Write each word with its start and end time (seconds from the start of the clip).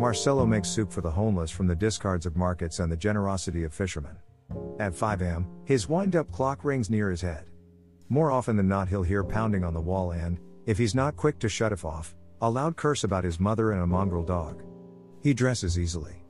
Marcelo 0.00 0.46
makes 0.46 0.70
soup 0.70 0.90
for 0.90 1.02
the 1.02 1.10
homeless 1.10 1.50
from 1.50 1.66
the 1.66 1.76
discards 1.76 2.24
of 2.24 2.34
markets 2.34 2.78
and 2.78 2.90
the 2.90 2.96
generosity 2.96 3.64
of 3.64 3.74
fishermen. 3.74 4.16
At 4.78 4.94
5 4.94 5.20
am, 5.20 5.46
his 5.66 5.90
wind 5.90 6.16
up 6.16 6.32
clock 6.32 6.64
rings 6.64 6.88
near 6.88 7.10
his 7.10 7.20
head. 7.20 7.44
More 8.08 8.30
often 8.30 8.56
than 8.56 8.66
not, 8.66 8.88
he'll 8.88 9.02
hear 9.02 9.22
pounding 9.22 9.62
on 9.62 9.74
the 9.74 9.80
wall 9.80 10.12
and, 10.12 10.40
if 10.64 10.78
he's 10.78 10.94
not 10.94 11.18
quick 11.18 11.38
to 11.40 11.50
shut 11.50 11.70
it 11.70 11.84
off, 11.84 12.14
a 12.40 12.48
loud 12.48 12.76
curse 12.76 13.04
about 13.04 13.24
his 13.24 13.38
mother 13.38 13.72
and 13.72 13.82
a 13.82 13.86
mongrel 13.86 14.24
dog. 14.24 14.62
He 15.22 15.34
dresses 15.34 15.78
easily. 15.78 16.24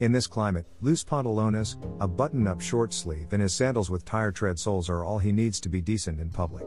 In 0.00 0.10
this 0.10 0.26
climate, 0.26 0.66
loose 0.80 1.04
pantalones, 1.04 1.76
a 2.00 2.08
button 2.08 2.48
up 2.48 2.60
short 2.60 2.92
sleeve, 2.92 3.32
and 3.32 3.40
his 3.40 3.54
sandals 3.54 3.88
with 3.88 4.04
tire 4.04 4.32
tread 4.32 4.58
soles 4.58 4.90
are 4.90 5.04
all 5.04 5.20
he 5.20 5.30
needs 5.30 5.60
to 5.60 5.68
be 5.68 5.80
decent 5.80 6.18
in 6.18 6.28
public. 6.28 6.66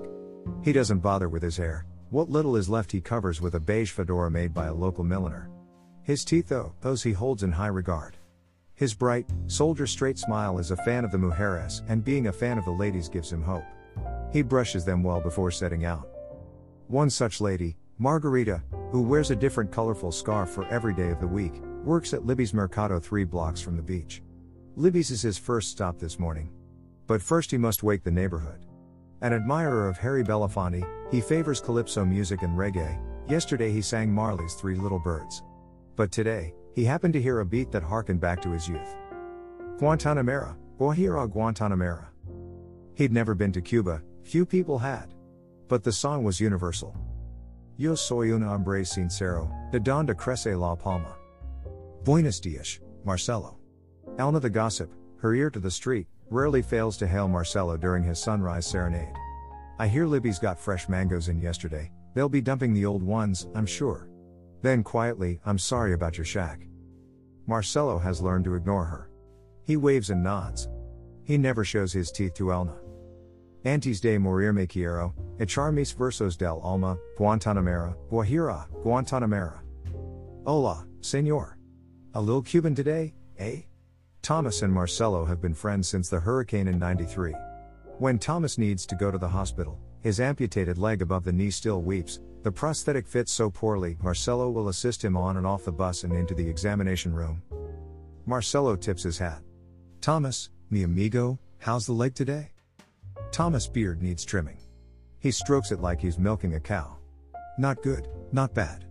He 0.63 0.71
doesn't 0.71 0.99
bother 0.99 1.27
with 1.27 1.43
his 1.43 1.57
hair, 1.57 1.85
what 2.11 2.29
little 2.29 2.55
is 2.55 2.69
left 2.69 2.93
he 2.93 3.01
covers 3.01 3.41
with 3.41 3.55
a 3.55 3.59
beige 3.59 3.91
fedora 3.91 4.31
made 4.31 4.53
by 4.53 4.67
a 4.67 4.73
local 4.73 5.03
milliner. 5.03 5.49
His 6.05 6.23
teeth, 6.23 6.49
though, 6.49 6.71
those 6.81 7.01
he 7.01 7.13
holds 7.13 7.41
in 7.41 7.51
high 7.51 7.65
regard. 7.65 8.15
His 8.75 8.93
bright, 8.93 9.27
soldier 9.47 9.87
straight 9.87 10.19
smile 10.19 10.59
is 10.59 10.69
a 10.69 10.77
fan 10.77 11.03
of 11.03 11.11
the 11.11 11.17
mujeres, 11.17 11.81
and 11.87 12.05
being 12.05 12.27
a 12.27 12.31
fan 12.31 12.59
of 12.59 12.65
the 12.65 12.71
ladies 12.71 13.09
gives 13.09 13.33
him 13.33 13.41
hope. 13.41 13.63
He 14.31 14.43
brushes 14.43 14.85
them 14.85 15.01
well 15.01 15.19
before 15.19 15.49
setting 15.49 15.83
out. 15.83 16.07
One 16.89 17.09
such 17.09 17.41
lady, 17.41 17.75
Margarita, 17.97 18.61
who 18.91 19.01
wears 19.01 19.31
a 19.31 19.35
different 19.35 19.71
colorful 19.71 20.11
scarf 20.11 20.51
for 20.51 20.67
every 20.67 20.93
day 20.93 21.09
of 21.09 21.19
the 21.19 21.25
week, 21.25 21.53
works 21.83 22.13
at 22.13 22.23
Libby's 22.23 22.53
Mercado 22.53 22.99
three 22.99 23.23
blocks 23.23 23.59
from 23.59 23.75
the 23.75 23.81
beach. 23.81 24.21
Libby's 24.75 25.09
is 25.09 25.23
his 25.23 25.39
first 25.39 25.71
stop 25.71 25.97
this 25.97 26.19
morning. 26.19 26.51
But 27.07 27.19
first 27.19 27.49
he 27.49 27.57
must 27.57 27.81
wake 27.81 28.03
the 28.03 28.11
neighborhood. 28.11 28.67
An 29.21 29.33
admirer 29.33 29.89
of 29.89 29.97
Harry 29.97 30.23
Belafonte, 30.23 30.85
he 31.09 31.19
favors 31.19 31.61
calypso 31.61 32.05
music 32.05 32.43
and 32.43 32.55
reggae. 32.55 32.99
Yesterday 33.27 33.71
he 33.71 33.81
sang 33.81 34.13
Marley's 34.13 34.53
Three 34.53 34.75
Little 34.75 34.99
Birds. 34.99 35.41
But 35.95 36.11
today, 36.11 36.53
he 36.73 36.83
happened 36.83 37.13
to 37.13 37.21
hear 37.21 37.39
a 37.39 37.45
beat 37.45 37.71
that 37.71 37.83
harkened 37.83 38.19
back 38.19 38.41
to 38.41 38.51
his 38.51 38.67
youth. 38.67 38.95
Guantanamera, 39.77 40.57
Guajira 40.77 41.31
Guantanamera. 41.31 42.07
He'd 42.95 43.13
never 43.13 43.33
been 43.33 43.51
to 43.53 43.61
Cuba, 43.61 44.01
few 44.23 44.45
people 44.45 44.77
had. 44.77 45.13
But 45.67 45.83
the 45.83 45.91
song 45.91 46.23
was 46.23 46.39
universal. 46.39 46.95
Yo 47.77 47.95
soy 47.95 48.33
un 48.33 48.41
hombre 48.41 48.83
sincero, 48.83 49.49
de 49.71 49.79
donde 49.79 50.15
crece 50.15 50.57
la 50.57 50.75
palma. 50.75 51.15
Buenos 52.03 52.39
dias, 52.39 52.79
Marcelo. 53.03 53.57
Elna 54.17 54.41
the 54.41 54.49
gossip, 54.49 54.91
her 55.19 55.33
ear 55.33 55.49
to 55.49 55.59
the 55.59 55.71
street, 55.71 56.07
rarely 56.29 56.61
fails 56.61 56.97
to 56.97 57.07
hail 57.07 57.27
Marcelo 57.27 57.77
during 57.77 58.03
his 58.03 58.19
sunrise 58.19 58.65
serenade. 58.65 59.13
I 59.79 59.87
hear 59.87 60.05
Libby's 60.05 60.39
got 60.39 60.59
fresh 60.59 60.87
mangoes 60.87 61.27
in 61.29 61.41
yesterday, 61.41 61.91
they'll 62.13 62.29
be 62.29 62.41
dumping 62.41 62.73
the 62.73 62.85
old 62.85 63.03
ones, 63.03 63.47
I'm 63.55 63.65
sure. 63.65 64.07
Then 64.61 64.83
quietly, 64.83 65.39
I'm 65.45 65.57
sorry 65.57 65.93
about 65.93 66.17
your 66.17 66.25
shack. 66.25 66.67
Marcelo 67.47 67.99
has 67.99 68.21
learned 68.21 68.45
to 68.45 68.55
ignore 68.55 68.85
her. 68.85 69.09
He 69.63 69.77
waves 69.77 70.09
and 70.09 70.23
nods. 70.23 70.67
He 71.23 71.37
never 71.37 71.63
shows 71.63 71.91
his 71.93 72.11
teeth 72.11 72.33
to 72.35 72.45
Elna. 72.45 72.77
Antes 73.65 73.99
de 73.99 74.17
morirme 74.17 74.69
quiero, 74.69 75.13
echar 75.39 75.73
mis 75.73 75.91
versos 75.93 76.37
del 76.37 76.61
alma, 76.63 76.97
Guantanamera, 77.17 77.95
Guajira, 78.11 78.67
Guantanamera. 78.83 79.59
Hola, 80.45 80.85
senor. 81.01 81.57
A 82.13 82.21
little 82.21 82.43
Cuban 82.43 82.75
today, 82.75 83.15
eh? 83.39 83.61
Thomas 84.21 84.61
and 84.61 84.71
Marcelo 84.71 85.25
have 85.25 85.41
been 85.41 85.53
friends 85.53 85.87
since 85.87 86.09
the 86.09 86.19
hurricane 86.19 86.67
in 86.67 86.77
93. 86.77 87.33
When 87.97 88.19
Thomas 88.19 88.57
needs 88.57 88.85
to 88.85 88.95
go 88.95 89.09
to 89.09 89.17
the 89.17 89.27
hospital, 89.27 89.79
his 90.05 90.19
amputated 90.19 90.77
leg 90.77 91.01
above 91.01 91.23
the 91.23 91.33
knee 91.33 91.49
still 91.49 91.81
weeps, 91.81 92.19
the 92.43 92.51
prosthetic 92.51 93.07
fits 93.07 93.31
so 93.31 93.49
poorly, 93.49 93.97
Marcelo 94.03 94.51
will 94.51 94.69
assist 94.69 95.03
him 95.03 95.17
on 95.17 95.37
and 95.37 95.47
off 95.47 95.65
the 95.65 95.71
bus 95.71 96.03
and 96.03 96.13
into 96.13 96.35
the 96.35 96.47
examination 96.47 97.11
room. 97.11 97.41
Marcelo 98.27 98.75
tips 98.75 99.01
his 99.01 99.17
hat. 99.17 99.41
Thomas, 100.01 100.51
mi 100.69 100.83
amigo, 100.83 101.39
how's 101.57 101.87
the 101.87 101.91
leg 101.91 102.13
today? 102.13 102.51
Thomas' 103.31 103.67
beard 103.67 104.03
needs 104.03 104.23
trimming. 104.23 104.59
He 105.17 105.31
strokes 105.31 105.71
it 105.71 105.81
like 105.81 105.99
he's 105.99 106.19
milking 106.19 106.53
a 106.53 106.59
cow. 106.59 106.97
Not 107.57 107.81
good, 107.81 108.07
not 108.31 108.53
bad. 108.53 108.85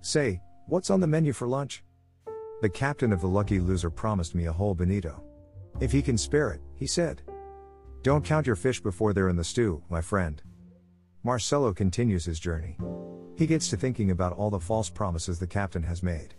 Say, 0.00 0.40
what's 0.68 0.90
on 0.90 1.00
the 1.00 1.08
menu 1.08 1.32
for 1.32 1.48
lunch? 1.48 1.82
The 2.60 2.70
captain 2.70 3.12
of 3.12 3.20
the 3.20 3.26
lucky 3.26 3.58
loser 3.58 3.90
promised 3.90 4.36
me 4.36 4.46
a 4.46 4.52
whole 4.52 4.76
bonito. 4.76 5.24
If 5.80 5.90
he 5.90 6.02
can 6.02 6.16
spare 6.16 6.52
it, 6.52 6.60
he 6.76 6.86
said. 6.86 7.20
Don't 8.02 8.24
count 8.24 8.46
your 8.46 8.54
fish 8.54 8.80
before 8.80 9.12
they're 9.12 9.28
in 9.28 9.34
the 9.34 9.42
stew, 9.42 9.82
my 9.90 10.00
friend. 10.00 10.40
Marcelo 11.24 11.72
continues 11.72 12.24
his 12.24 12.40
journey. 12.40 12.76
He 13.36 13.46
gets 13.46 13.70
to 13.70 13.76
thinking 13.76 14.10
about 14.10 14.32
all 14.32 14.50
the 14.50 14.58
false 14.58 14.90
promises 14.90 15.38
the 15.38 15.46
captain 15.46 15.82
has 15.84 16.02
made. 16.02 16.34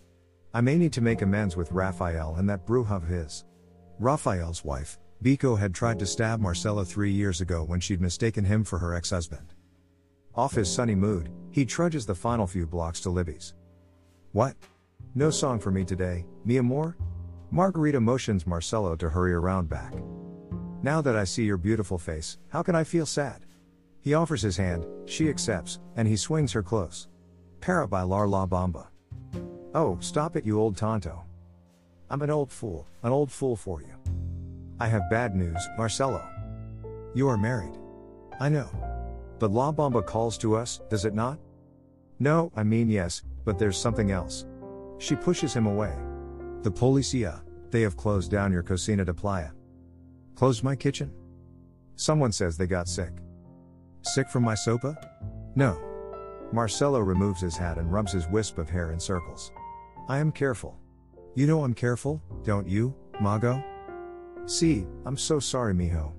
I 0.54 0.60
may 0.60 0.78
need 0.78 0.92
to 0.94 1.02
make 1.02 1.22
amends 1.22 1.56
with 1.56 1.72
Raphael 1.72 2.36
and 2.38 2.50
that 2.50 2.66
bruja 2.66 2.92
of 2.92 3.08
his. 3.08 3.46
Raphael's 3.98 4.66
wife, 4.66 5.00
Biko, 5.24 5.58
had 5.58 5.74
tried 5.74 6.00
to 6.00 6.06
stab 6.06 6.42
Marcelo 6.42 6.84
three 6.84 7.12
years 7.12 7.40
ago 7.40 7.64
when 7.64 7.80
she'd 7.80 8.02
mistaken 8.02 8.44
him 8.44 8.66
for 8.66 8.78
her 8.78 8.94
ex 8.94 9.12
husband. 9.12 9.54
Off 10.36 10.54
his 10.54 10.72
sunny 10.72 10.96
mood, 10.96 11.32
he 11.52 11.66
trudges 11.66 12.06
the 12.06 12.14
final 12.14 12.46
few 12.46 12.68
blocks 12.68 13.00
to 13.02 13.10
Libby's. 13.10 13.54
What? 14.34 14.56
No 15.16 15.30
song 15.30 15.60
for 15.60 15.72
me 15.72 15.86
today, 15.86 16.26
mi 16.44 16.58
amor? 16.58 16.98
Margarita 17.52 18.02
motions 18.02 18.46
Marcelo 18.46 18.98
to 18.98 19.10
hurry 19.10 19.34
around 19.34 19.70
back. 19.70 19.94
Now 20.82 21.02
that 21.02 21.16
I 21.16 21.24
see 21.24 21.44
your 21.46 21.58
beautiful 21.58 21.98
face, 21.98 22.38
how 22.50 22.64
can 22.64 22.76
I 22.76 22.84
feel 22.84 23.06
sad? 23.06 23.46
He 24.04 24.14
offers 24.14 24.42
his 24.42 24.58
hand, 24.58 24.86
she 25.06 25.30
accepts, 25.30 25.80
and 25.96 26.06
he 26.06 26.18
swings 26.18 26.52
her 26.52 26.62
close. 26.62 27.08
Para 27.62 27.88
bailar 27.88 28.30
la 28.30 28.46
bamba. 28.46 28.88
Oh, 29.74 29.98
stop 30.02 30.36
it, 30.36 30.46
you 30.46 30.60
old 30.60 30.76
tonto. 30.76 31.24
I'm 32.10 32.22
an 32.22 32.30
old 32.30 32.52
fool, 32.52 32.86
an 33.04 33.14
old 33.14 33.32
fool 33.32 33.56
for 33.56 33.82
you. 33.82 33.96
I 34.78 34.88
have 34.88 35.10
bad 35.10 35.36
news, 35.36 35.66
Marcelo. 35.78 36.22
You 37.16 37.30
are 37.30 37.38
married. 37.38 37.78
I 38.42 38.50
know. 38.50 38.70
But 39.40 39.52
La 39.52 39.72
Bamba 39.72 40.06
calls 40.06 40.38
to 40.40 40.56
us, 40.56 40.82
does 40.90 41.06
it 41.06 41.14
not? 41.14 41.40
No, 42.20 42.52
I 42.56 42.64
mean 42.64 42.90
yes, 42.90 43.24
but 43.46 43.58
there's 43.58 43.78
something 43.78 44.12
else. 44.12 44.46
She 44.98 45.16
pushes 45.16 45.54
him 45.54 45.66
away. 45.66 45.94
The 46.62 46.72
policia, 46.72 47.42
they 47.72 47.82
have 47.82 47.98
closed 47.98 48.32
down 48.32 48.52
your 48.52 48.64
cocina 48.64 49.06
de 49.06 49.14
playa. 49.14 49.52
Closed 50.36 50.64
my 50.64 50.76
kitchen? 50.76 51.12
Someone 51.96 52.32
says 52.32 52.58
they 52.58 52.68
got 52.68 52.88
sick. 52.88 53.14
Sick 54.04 54.30
from 54.30 54.44
my 54.44 54.54
sopa? 54.54 54.96
No. 55.56 55.80
Marcelo 56.52 57.00
removes 57.00 57.42
his 57.42 57.58
hat 57.58 57.78
and 57.78 57.92
rubs 57.92 58.12
his 58.12 58.28
wisp 58.28 58.58
of 58.58 58.70
hair 58.70 58.92
in 58.92 59.00
circles. 59.00 59.52
I 60.08 60.20
am 60.20 60.32
careful. 60.32 60.78
You 61.36 61.48
know 61.48 61.64
I'm 61.64 61.74
careful, 61.74 62.22
don't 62.44 62.68
you, 62.68 62.94
Mago? 63.22 63.64
See, 64.46 64.86
I'm 65.06 65.18
so 65.18 65.40
sorry, 65.40 65.74
mijo. 65.74 66.12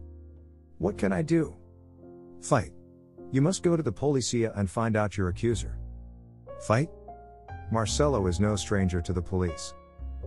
What 0.78 0.96
can 0.96 1.12
I 1.12 1.22
do? 1.22 1.54
Fight. 2.40 2.72
You 3.30 3.42
must 3.42 3.62
go 3.62 3.76
to 3.76 3.82
the 3.82 3.92
policia 3.92 4.58
and 4.58 4.68
find 4.68 4.96
out 4.96 5.16
your 5.16 5.28
accuser. 5.28 5.78
Fight? 6.60 6.88
Marcelo 7.70 8.26
is 8.26 8.40
no 8.40 8.56
stranger 8.56 9.02
to 9.02 9.12
the 9.12 9.22
police. 9.22 9.74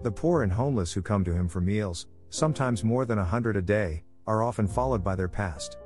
The 0.04 0.12
poor 0.12 0.44
and 0.44 0.52
homeless 0.52 0.94
who 0.94 1.02
come 1.02 1.24
to 1.24 1.34
him 1.34 1.48
for 1.48 1.60
meals, 1.60 2.06
sometimes 2.30 2.84
more 2.84 3.06
than 3.06 3.18
a 3.18 3.26
hundred 3.26 3.58
a 3.58 3.62
day, 3.62 4.04
are 4.28 4.44
often 4.44 4.68
followed 4.68 5.04
by 5.04 5.16
their 5.16 5.28
past. 5.28 5.78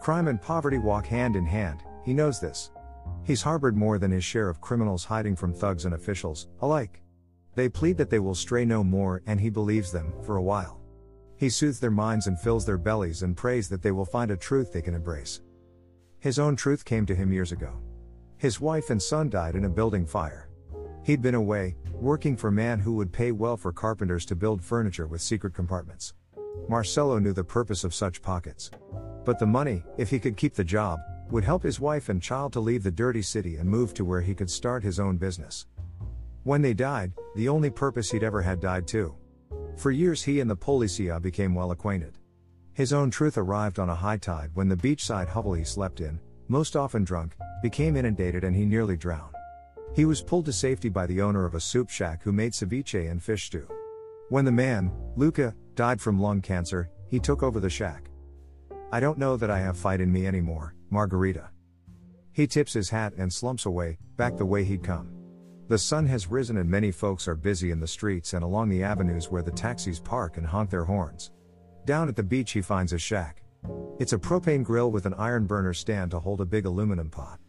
Crime 0.00 0.28
and 0.28 0.40
poverty 0.40 0.78
walk 0.78 1.06
hand 1.06 1.36
in 1.36 1.44
hand, 1.44 1.82
he 2.04 2.14
knows 2.14 2.40
this. 2.40 2.70
He's 3.24 3.42
harbored 3.42 3.76
more 3.76 3.98
than 3.98 4.10
his 4.10 4.24
share 4.24 4.48
of 4.48 4.60
criminals 4.60 5.04
hiding 5.04 5.36
from 5.36 5.52
thugs 5.52 5.84
and 5.84 5.94
officials, 5.94 6.48
alike. 6.60 7.02
They 7.54 7.68
plead 7.68 7.96
that 7.96 8.10
they 8.10 8.18
will 8.18 8.34
stray 8.34 8.64
no 8.64 8.84
more, 8.84 9.22
and 9.26 9.40
he 9.40 9.50
believes 9.50 9.90
them, 9.90 10.12
for 10.22 10.36
a 10.36 10.42
while. 10.42 10.80
He 11.36 11.48
soothes 11.48 11.80
their 11.80 11.90
minds 11.90 12.26
and 12.26 12.38
fills 12.38 12.64
their 12.64 12.78
bellies 12.78 13.22
and 13.22 13.36
prays 13.36 13.68
that 13.68 13.82
they 13.82 13.90
will 13.90 14.04
find 14.04 14.30
a 14.30 14.36
truth 14.36 14.72
they 14.72 14.82
can 14.82 14.94
embrace. 14.94 15.40
His 16.18 16.38
own 16.38 16.56
truth 16.56 16.84
came 16.84 17.04
to 17.06 17.14
him 17.14 17.32
years 17.32 17.52
ago. 17.52 17.72
His 18.36 18.60
wife 18.60 18.90
and 18.90 19.02
son 19.02 19.30
died 19.30 19.54
in 19.54 19.64
a 19.64 19.70
building 19.70 20.06
fire. 20.06 20.48
He'd 21.02 21.22
been 21.22 21.34
away, 21.34 21.76
working 21.92 22.36
for 22.36 22.48
a 22.48 22.52
man 22.52 22.80
who 22.80 22.94
would 22.94 23.12
pay 23.12 23.32
well 23.32 23.56
for 23.56 23.72
carpenters 23.72 24.26
to 24.26 24.36
build 24.36 24.62
furniture 24.62 25.06
with 25.06 25.22
secret 25.22 25.54
compartments. 25.54 26.14
Marcelo 26.68 27.18
knew 27.18 27.32
the 27.32 27.44
purpose 27.44 27.84
of 27.84 27.94
such 27.94 28.22
pockets. 28.22 28.70
But 29.26 29.40
the 29.40 29.46
money, 29.46 29.82
if 29.98 30.08
he 30.08 30.20
could 30.20 30.36
keep 30.36 30.54
the 30.54 30.62
job, 30.62 31.00
would 31.32 31.42
help 31.42 31.64
his 31.64 31.80
wife 31.80 32.08
and 32.08 32.22
child 32.22 32.52
to 32.52 32.60
leave 32.60 32.84
the 32.84 32.92
dirty 32.92 33.22
city 33.22 33.56
and 33.56 33.68
move 33.68 33.92
to 33.94 34.04
where 34.04 34.20
he 34.20 34.36
could 34.36 34.48
start 34.48 34.84
his 34.84 35.00
own 35.00 35.16
business. 35.16 35.66
When 36.44 36.62
they 36.62 36.74
died, 36.74 37.12
the 37.34 37.48
only 37.48 37.68
purpose 37.68 38.12
he'd 38.12 38.22
ever 38.22 38.40
had 38.40 38.60
died 38.60 38.86
too. 38.86 39.16
For 39.76 39.90
years 39.90 40.22
he 40.22 40.38
and 40.38 40.48
the 40.48 40.56
policia 40.56 41.20
became 41.20 41.56
well 41.56 41.72
acquainted. 41.72 42.18
His 42.72 42.92
own 42.92 43.10
truth 43.10 43.36
arrived 43.36 43.80
on 43.80 43.90
a 43.90 43.96
high 43.96 44.18
tide 44.18 44.50
when 44.54 44.68
the 44.68 44.76
beachside 44.76 45.26
hovel 45.26 45.54
he 45.54 45.64
slept 45.64 46.00
in, 46.00 46.20
most 46.46 46.76
often 46.76 47.02
drunk, 47.02 47.34
became 47.62 47.96
inundated 47.96 48.44
and 48.44 48.54
he 48.54 48.64
nearly 48.64 48.96
drowned. 48.96 49.34
He 49.96 50.04
was 50.04 50.22
pulled 50.22 50.44
to 50.44 50.52
safety 50.52 50.88
by 50.88 51.06
the 51.06 51.20
owner 51.20 51.44
of 51.44 51.56
a 51.56 51.60
soup 51.60 51.90
shack 51.90 52.22
who 52.22 52.30
made 52.30 52.52
ceviche 52.52 53.10
and 53.10 53.20
fish 53.20 53.46
stew. 53.46 53.66
When 54.28 54.44
the 54.44 54.52
man, 54.52 54.92
Luca, 55.16 55.52
died 55.74 56.00
from 56.00 56.20
lung 56.20 56.42
cancer, 56.42 56.90
he 57.08 57.18
took 57.18 57.42
over 57.42 57.58
the 57.58 57.70
shack. 57.70 58.08
I 58.92 59.00
don't 59.00 59.18
know 59.18 59.36
that 59.36 59.50
I 59.50 59.58
have 59.58 59.76
fight 59.76 60.00
in 60.00 60.12
me 60.12 60.26
anymore, 60.26 60.74
Margarita. 60.90 61.50
He 62.32 62.46
tips 62.46 62.72
his 62.72 62.90
hat 62.90 63.14
and 63.18 63.32
slumps 63.32 63.66
away, 63.66 63.98
back 64.16 64.36
the 64.36 64.44
way 64.44 64.62
he'd 64.62 64.84
come. 64.84 65.12
The 65.68 65.78
sun 65.78 66.06
has 66.06 66.30
risen 66.30 66.58
and 66.58 66.70
many 66.70 66.92
folks 66.92 67.26
are 67.26 67.34
busy 67.34 67.72
in 67.72 67.80
the 67.80 67.88
streets 67.88 68.34
and 68.34 68.44
along 68.44 68.68
the 68.68 68.84
avenues 68.84 69.30
where 69.30 69.42
the 69.42 69.50
taxis 69.50 69.98
park 69.98 70.36
and 70.36 70.46
honk 70.46 70.70
their 70.70 70.84
horns. 70.84 71.32
Down 71.84 72.08
at 72.08 72.14
the 72.14 72.22
beach, 72.22 72.52
he 72.52 72.62
finds 72.62 72.92
a 72.92 72.98
shack. 72.98 73.42
It's 73.98 74.12
a 74.12 74.18
propane 74.18 74.62
grill 74.62 74.92
with 74.92 75.06
an 75.06 75.14
iron 75.14 75.46
burner 75.46 75.74
stand 75.74 76.12
to 76.12 76.20
hold 76.20 76.40
a 76.40 76.46
big 76.46 76.66
aluminum 76.66 77.10
pot. 77.10 77.40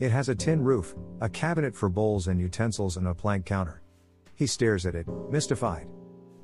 It 0.00 0.10
has 0.10 0.28
a 0.28 0.34
tin 0.34 0.64
roof, 0.64 0.96
a 1.20 1.28
cabinet 1.28 1.76
for 1.76 1.88
bowls 1.88 2.26
and 2.26 2.40
utensils, 2.40 2.96
and 2.96 3.06
a 3.06 3.14
plank 3.14 3.46
counter. 3.46 3.82
He 4.34 4.46
stares 4.46 4.86
at 4.86 4.94
it, 4.96 5.06
mystified. 5.30 5.86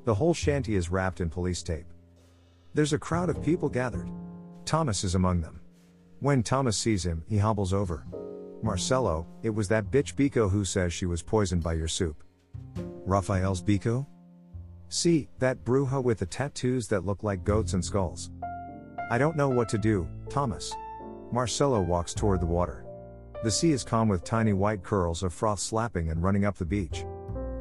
The 0.05 0.13
whole 0.13 0.33
shanty 0.33 0.75
is 0.75 0.91
wrapped 0.91 1.19
in 1.19 1.29
police 1.29 1.63
tape. 1.63 1.87
There's 2.73 2.93
a 2.93 2.99
crowd 2.99 3.29
of 3.29 3.43
people 3.43 3.67
gathered. 3.67 4.07
Thomas 4.67 5.05
is 5.05 5.15
among 5.15 5.39
them. 5.39 5.61
When 6.19 6.43
Thomas 6.43 6.77
sees 6.77 7.05
him, 7.05 7.23
he 7.29 7.37
hobbles 7.37 7.71
over. 7.71 8.05
Marcelo, 8.61 9.25
it 9.41 9.49
was 9.49 9.69
that 9.69 9.91
bitch 9.91 10.13
Biko 10.15 10.51
who 10.51 10.65
says 10.65 10.91
she 10.91 11.05
was 11.05 11.23
poisoned 11.23 11.63
by 11.63 11.71
your 11.71 11.87
soup. 11.87 12.21
Raphael's 13.05 13.63
Biko? 13.63 14.05
See, 14.89 15.29
that 15.39 15.63
bruja 15.63 16.03
with 16.03 16.19
the 16.19 16.25
tattoos 16.25 16.89
that 16.89 17.05
look 17.05 17.23
like 17.23 17.45
goats 17.45 17.71
and 17.71 17.85
skulls. 17.85 18.29
I 19.09 19.17
don't 19.17 19.37
know 19.37 19.47
what 19.47 19.69
to 19.69 19.77
do, 19.77 20.05
Thomas. 20.29 20.75
Marcelo 21.31 21.79
walks 21.79 22.13
toward 22.13 22.41
the 22.41 22.45
water. 22.45 22.85
The 23.43 23.51
sea 23.51 23.71
is 23.71 23.85
calm 23.85 24.09
with 24.09 24.25
tiny 24.25 24.51
white 24.51 24.83
curls 24.83 25.23
of 25.23 25.33
froth 25.33 25.59
slapping 25.59 26.11
and 26.11 26.21
running 26.21 26.43
up 26.43 26.57
the 26.57 26.65
beach. 26.65 27.05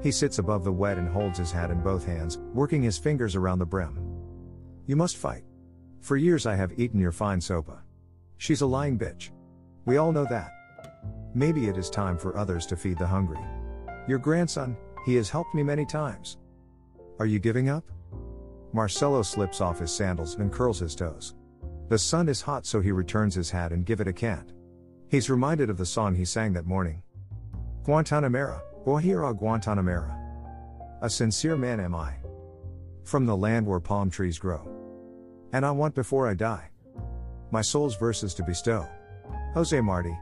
He 0.02 0.11
sits 0.11 0.41
above 0.41 0.64
the 0.64 0.73
wet 0.73 0.99
and 0.99 1.09
holds 1.09 1.38
his 1.38 1.52
hat 1.52 1.70
in 1.70 1.81
both 1.82 2.05
hands, 2.05 2.38
working 2.52 2.82
his 2.82 2.99
fingers 2.99 3.37
around 3.37 3.61
the 3.61 3.64
brim. 3.64 3.97
You 4.87 4.97
must 4.97 5.17
fight. 5.19 5.44
For 6.06 6.17
years 6.17 6.47
I 6.47 6.55
have 6.55 6.79
eaten 6.79 7.00
your 7.00 7.11
fine 7.11 7.41
sopa. 7.41 7.79
She's 8.38 8.61
a 8.61 8.67
lying 8.67 8.97
bitch. 8.97 9.31
We 9.87 9.97
all 9.97 10.12
know 10.12 10.25
that. 10.26 10.53
Maybe 11.35 11.67
it 11.67 11.76
is 11.76 11.91
time 11.91 12.17
for 12.17 12.38
others 12.38 12.64
to 12.67 12.76
feed 12.76 12.97
the 12.97 13.06
hungry. 13.08 13.41
Your 14.06 14.20
grandson, 14.20 14.76
he 15.05 15.17
has 15.17 15.31
helped 15.31 15.53
me 15.53 15.64
many 15.64 15.85
times. 15.85 16.38
Are 17.19 17.26
you 17.26 17.41
giving 17.41 17.70
up? 17.70 17.82
Marcelo 18.73 19.23
slips 19.23 19.61
off 19.61 19.81
his 19.81 19.91
sandals 19.91 20.37
and 20.37 20.53
curls 20.53 20.79
his 20.79 20.94
toes. 20.94 21.35
The 21.88 21.99
sun 21.99 22.29
is 22.29 22.41
hot 22.41 22.67
so 22.67 22.81
he 22.81 22.93
returns 22.93 23.35
his 23.35 23.50
hat 23.50 23.73
and 23.73 23.85
give 23.85 24.00
it 24.00 24.06
a 24.06 24.12
cant. 24.12 24.52
He's 25.11 25.29
reminded 25.29 25.70
of 25.70 25.76
the 25.76 25.85
song 25.85 26.14
he 26.14 26.25
sang 26.25 26.52
that 26.52 26.67
morning. 26.67 27.02
Guantanamera, 27.82 28.61
Guajira 28.85 29.37
Guantanamera. 29.37 30.17
A 31.02 31.11
sincere 31.11 31.56
man 31.56 31.81
am 31.81 31.97
I. 31.97 32.14
From 33.02 33.26
the 33.26 33.37
land 33.37 33.67
where 33.67 33.81
palm 33.81 34.09
trees 34.09 34.38
grow. 34.38 34.75
And 35.52 35.64
I 35.64 35.70
want 35.70 35.94
before 35.94 36.28
I 36.28 36.34
die. 36.34 36.70
My 37.50 37.62
soul's 37.62 37.96
verses 37.96 38.34
to 38.34 38.43
bestow. 38.43 38.87
Jose 39.54 39.81
Marti, 39.81 40.16